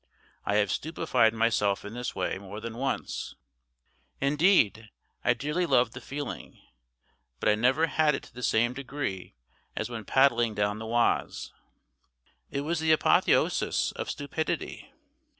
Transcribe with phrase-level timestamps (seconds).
[0.47, 3.35] I have stupefied myself in this way more than once;
[4.19, 4.89] indeed,
[5.23, 6.59] I dearly love the feeling;
[7.39, 9.35] but I never had it to the same degree
[9.75, 11.53] as when paddling down the Oise.
[12.49, 14.91] It was the apotheosis of stupidity.